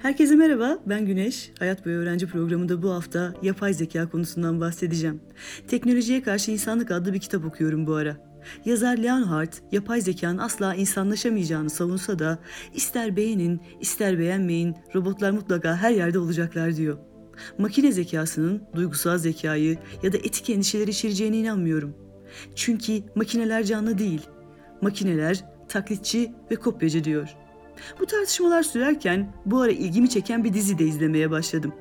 Herkese 0.00 0.36
merhaba, 0.36 0.78
ben 0.86 1.06
Güneş. 1.06 1.50
Hayat 1.58 1.86
Boyu 1.86 1.98
Öğrenci 1.98 2.26
programında 2.26 2.82
bu 2.82 2.90
hafta 2.90 3.34
yapay 3.42 3.74
zeka 3.74 4.08
konusundan 4.08 4.60
bahsedeceğim. 4.60 5.20
Teknolojiye 5.68 6.22
Karşı 6.22 6.50
İnsanlık 6.50 6.90
adlı 6.90 7.12
bir 7.12 7.18
kitap 7.18 7.44
okuyorum 7.44 7.86
bu 7.86 7.94
ara. 7.94 8.16
Yazar 8.64 8.96
Leonhard, 8.96 9.52
yapay 9.72 10.00
zekanın 10.00 10.38
asla 10.38 10.74
insanlaşamayacağını 10.74 11.70
savunsa 11.70 12.18
da 12.18 12.38
ister 12.74 13.16
beğenin, 13.16 13.60
ister 13.80 14.18
beğenmeyin, 14.18 14.76
robotlar 14.94 15.30
mutlaka 15.30 15.76
her 15.76 15.90
yerde 15.90 16.18
olacaklar 16.18 16.76
diyor. 16.76 16.98
Makine 17.58 17.92
zekasının 17.92 18.62
duygusal 18.74 19.18
zekayı 19.18 19.78
ya 20.02 20.12
da 20.12 20.16
etik 20.16 20.50
endişeleri 20.50 20.90
içereceğine 20.90 21.36
inanmıyorum. 21.38 21.96
Çünkü 22.54 23.02
makineler 23.14 23.64
canlı 23.64 23.98
değil. 23.98 24.22
Makineler 24.80 25.44
taklitçi 25.68 26.32
ve 26.50 26.56
kopyacı 26.56 27.04
diyor. 27.04 27.36
Bu 28.00 28.06
tartışmalar 28.06 28.62
sürerken 28.62 29.32
bu 29.46 29.60
ara 29.60 29.72
ilgimi 29.72 30.10
çeken 30.10 30.44
bir 30.44 30.52
dizi 30.52 30.78
de 30.78 30.84
izlemeye 30.84 31.30
başladım. 31.30 31.72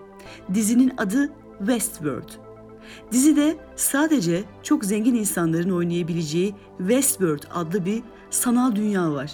Dizinin 0.54 0.94
adı 0.98 1.30
Westworld. 1.60 2.30
Dizide 3.12 3.58
sadece 3.76 4.44
çok 4.64 4.86
zengin 4.86 5.16
insanların 5.16 5.70
oynayabileceği 5.70 6.56
Westworld 6.78 7.44
adlı 7.54 7.86
bir 7.86 8.04
sanal 8.30 8.76
dünya 8.76 9.12
var. 9.12 9.32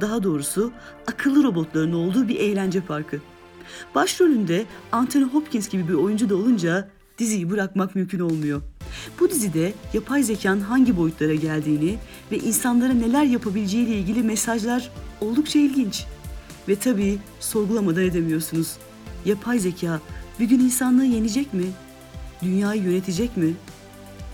Daha 0.00 0.22
doğrusu 0.22 0.72
akıllı 1.06 1.44
robotların 1.44 1.92
olduğu 1.92 2.28
bir 2.28 2.36
eğlence 2.36 2.80
parkı. 2.80 3.20
Başrolünde 3.94 4.64
Anthony 4.92 5.24
Hopkins 5.24 5.68
gibi 5.68 5.88
bir 5.88 5.94
oyuncu 5.94 6.28
da 6.30 6.36
olunca 6.36 6.90
diziyi 7.18 7.50
bırakmak 7.50 7.94
mümkün 7.94 8.20
olmuyor. 8.20 8.62
Bu 9.20 9.30
dizide 9.30 9.72
yapay 9.92 10.22
zekanın 10.22 10.60
hangi 10.60 10.96
boyutlara 10.96 11.34
geldiğini 11.34 11.98
ve 12.32 12.38
insanlara 12.38 12.92
neler 12.92 13.24
yapabileceği 13.24 13.86
ile 13.86 13.98
ilgili 13.98 14.22
mesajlar 14.22 14.90
oldukça 15.20 15.58
ilginç. 15.58 16.04
Ve 16.68 16.76
tabii 16.76 17.18
sorgulamadan 17.40 18.04
edemiyorsunuz. 18.04 18.76
Yapay 19.24 19.58
zeka 19.58 20.00
bir 20.40 20.44
gün 20.44 20.60
insanlığı 20.60 21.04
yenecek 21.04 21.54
mi? 21.54 21.64
Dünyayı 22.42 22.82
yönetecek 22.82 23.36
mi? 23.36 23.54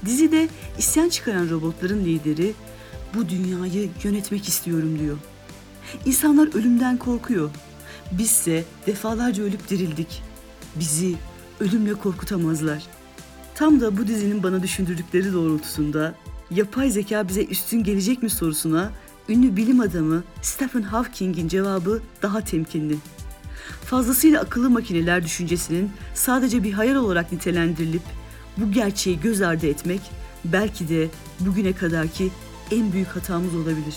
Dizide 0.06 0.48
isyan 0.78 1.08
çıkaran 1.08 1.50
robotların 1.50 2.04
lideri 2.04 2.54
bu 3.14 3.28
dünyayı 3.28 3.90
yönetmek 4.04 4.48
istiyorum 4.48 4.98
diyor. 4.98 5.16
İnsanlar 6.06 6.54
ölümden 6.54 6.96
korkuyor. 6.96 7.50
Bizse 8.12 8.64
defalarca 8.86 9.42
ölüp 9.42 9.68
dirildik. 9.70 10.22
Bizi 10.76 11.14
ölümle 11.60 11.94
korkutamazlar. 11.94 12.86
Tam 13.54 13.80
da 13.80 13.98
bu 13.98 14.06
dizinin 14.06 14.42
bana 14.42 14.62
düşündürdükleri 14.62 15.32
doğrultusunda 15.32 16.14
yapay 16.50 16.90
zeka 16.90 17.28
bize 17.28 17.44
üstün 17.44 17.82
gelecek 17.82 18.22
mi 18.22 18.30
sorusuna 18.30 18.90
ünlü 19.28 19.56
bilim 19.56 19.80
adamı 19.80 20.24
Stephen 20.42 20.82
Hawking'in 20.82 21.48
cevabı 21.48 22.02
daha 22.22 22.40
temkinli. 22.40 22.96
Fazlasıyla 23.84 24.40
akıllı 24.40 24.70
makineler 24.70 25.24
düşüncesinin 25.24 25.90
sadece 26.14 26.62
bir 26.62 26.72
hayal 26.72 26.96
olarak 26.96 27.32
nitelendirilip 27.32 28.02
bu 28.56 28.72
gerçeği 28.72 29.20
göz 29.20 29.42
ardı 29.42 29.66
etmek 29.66 30.00
belki 30.44 30.88
de 30.88 31.08
bugüne 31.40 31.72
kadarki 31.72 32.30
en 32.70 32.92
büyük 32.92 33.08
hatamız 33.08 33.54
olabilir. 33.54 33.96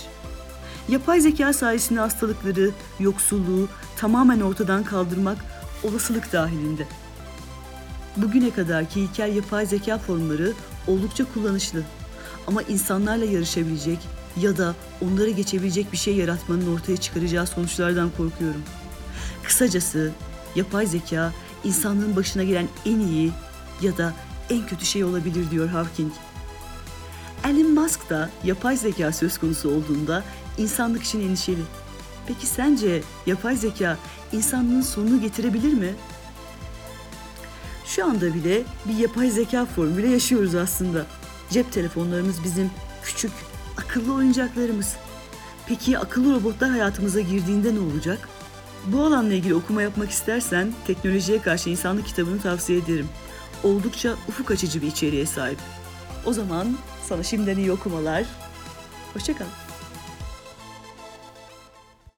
Yapay 0.90 1.22
zeka 1.22 1.54
sayesinde 1.54 2.00
hastalıkları, 2.00 2.72
yoksulluğu 3.00 3.68
tamamen 3.98 4.42
ortadan 4.42 4.84
kaldırmak 4.84 5.38
olasılık 5.84 6.34
dahilinde. 6.34 6.88
Bugüne 8.18 8.50
kadarki 8.50 9.02
ilkel 9.02 9.36
yapay 9.36 9.66
zeka 9.66 9.98
formları 9.98 10.54
oldukça 10.88 11.26
kullanışlı. 11.34 11.84
Ama 12.50 12.62
insanlarla 12.62 13.26
yarışabilecek 13.26 14.00
ya 14.38 14.58
da 14.58 14.76
onları 15.02 15.30
geçebilecek 15.30 15.92
bir 15.92 15.98
şey 15.98 16.16
yaratmanın 16.16 16.76
ortaya 16.76 16.98
çıkaracağı 16.98 17.48
sonuçlardan 17.48 18.10
korkuyorum. 18.18 18.62
Kısacası 19.44 20.12
yapay 20.56 20.86
zeka 20.86 21.34
insanlığın 21.64 22.16
başına 22.16 22.44
gelen 22.44 22.68
en 22.86 23.00
iyi 23.00 23.32
ya 23.82 23.98
da 23.98 24.14
en 24.50 24.68
kötü 24.68 24.86
şey 24.86 25.04
olabilir 25.04 25.52
diyor 25.52 25.68
Hawking. 25.68 26.14
Elon 27.44 27.74
Musk 27.74 28.10
da 28.10 28.30
yapay 28.44 28.78
zeka 28.78 29.12
söz 29.12 29.38
konusu 29.38 29.70
olduğunda 29.70 30.24
insanlık 30.58 31.04
için 31.04 31.22
endişeli. 31.22 31.62
Peki 32.28 32.48
sence 32.48 33.02
yapay 33.26 33.56
zeka 33.56 33.98
insanlığın 34.32 34.82
sonunu 34.82 35.22
getirebilir 35.22 35.74
mi? 35.74 35.96
Şu 37.86 38.06
anda 38.06 38.34
bile 38.34 38.64
bir 38.86 38.98
yapay 38.98 39.30
zeka 39.30 39.66
formuyla 39.66 40.10
yaşıyoruz 40.10 40.56
aslında. 40.56 41.06
Cep 41.50 41.72
telefonlarımız 41.72 42.44
bizim 42.44 42.72
küçük, 43.04 43.32
akıllı 43.78 44.14
oyuncaklarımız. 44.14 44.96
Peki 45.68 46.00
akıllı 46.00 46.36
robotlar 46.36 46.70
hayatımıza 46.70 47.20
girdiğinde 47.20 47.76
ne 47.76 47.80
olacak? 47.80 48.30
Bu 48.86 49.02
alanla 49.02 49.34
ilgili 49.34 49.56
okuma 49.56 49.82
yapmak 49.82 50.10
istersen 50.10 50.74
Teknolojiye 50.88 51.42
Karşı 51.42 51.70
İnsanlık 51.70 52.08
kitabını 52.08 52.42
tavsiye 52.42 52.80
ederim. 52.80 53.08
Oldukça 53.64 54.16
ufuk 54.28 54.52
açıcı 54.52 54.82
bir 54.82 54.88
içeriğe 54.88 55.26
sahip. 55.26 55.60
O 56.26 56.34
zaman 56.34 56.78
sana 57.06 57.24
şimdiden 57.24 57.58
iyi 57.58 57.72
okumalar. 57.72 58.26
Hoşçakal. 59.14 59.46